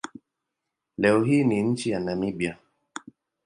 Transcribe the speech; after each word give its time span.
Leo 0.97 1.23
hii 1.23 1.43
ni 1.43 1.61
nchi 1.63 1.89
ya 1.89 1.99
Namibia. 1.99 2.57